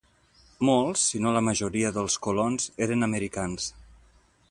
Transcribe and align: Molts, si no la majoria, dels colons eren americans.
Molts, 0.69 1.03
si 1.11 1.21
no 1.25 1.35
la 1.35 1.45
majoria, 1.49 1.93
dels 1.99 2.17
colons 2.27 2.69
eren 2.87 3.11
americans. 3.13 3.73